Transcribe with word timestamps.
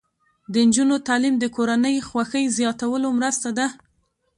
د 0.51 0.53
نجونو 0.67 0.95
تعلیم 1.07 1.35
د 1.39 1.45
کورنۍ 1.55 1.95
خوښۍ 2.09 2.45
زیاتولو 2.57 3.07
مرسته 3.17 3.49
ده. 3.57 3.67